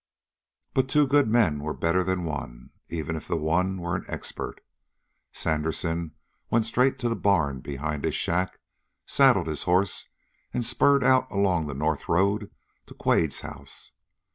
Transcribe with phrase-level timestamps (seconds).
[0.73, 4.59] But two good men were better than one, even if the one were an expert.
[5.31, 6.15] Sandersen
[6.49, 8.57] went straight to the barn behind his shack,
[9.05, 10.07] saddled his horse,
[10.55, 12.49] and spurred out along the north road
[12.87, 13.91] to Quade's house.